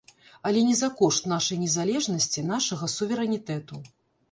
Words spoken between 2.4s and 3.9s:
нашага суверэнітэту.